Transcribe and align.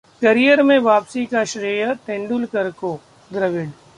career 0.21 0.61
में 0.63 0.77
वापसी 0.79 1.25
का 1.25 1.43
श्रेय 1.43 1.93
तेंदुलकर 2.07 2.71
को: 2.71 2.99
द्रविड़ 3.33 3.67